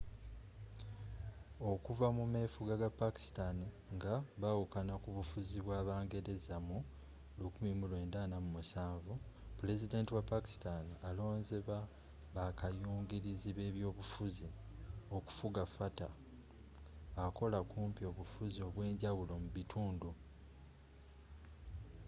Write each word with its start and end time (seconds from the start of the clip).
okuva 1.71 2.07
ku 2.15 2.23
mefuga 2.33 2.73
ga 2.81 2.89
pakistan 3.01 3.57
nga 3.95 4.13
bawukana 4.41 4.93
kubufuzi 5.03 5.57
bw'aba 5.65 5.95
ngereza 6.05 6.55
mu 6.67 6.77
1947 7.37 9.13
pulezidenti 9.57 10.09
wa 10.17 10.23
pakistan 10.31 10.85
alonze 11.09 11.57
ba 11.67 11.79
bakayungirizi 12.35 13.49
b'ebyobufuzi” 13.57 14.47
okufuga 15.17 15.61
fata 15.75 16.07
akola 17.25 17.59
kumpi 17.71 18.01
obufuzi 18.11 18.59
obwenjawulo 18.67 19.33
mu 19.43 19.49
bitundu 19.55 20.09